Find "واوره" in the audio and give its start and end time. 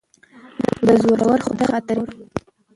2.05-2.25